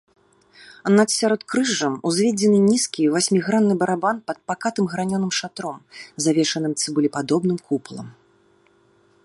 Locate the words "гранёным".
4.93-5.31